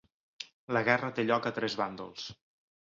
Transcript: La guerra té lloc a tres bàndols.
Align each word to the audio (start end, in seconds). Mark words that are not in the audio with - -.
La 0.77 0.83
guerra 0.87 1.11
té 1.21 1.27
lloc 1.29 1.47
a 1.51 1.53
tres 1.61 1.79
bàndols. 1.85 2.29